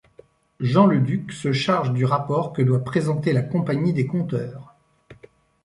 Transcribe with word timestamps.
Jean 0.59 0.87
Le 0.87 0.99
Duc 0.99 1.31
se 1.31 1.51
charge 1.53 1.93
du 1.93 2.05
rapport 2.05 2.53
que 2.53 2.63
doit 2.63 2.83
présenter 2.83 3.33
la 3.33 3.43
Compagnie 3.43 3.93
des 3.93 4.07
Compteurs. 4.07 4.73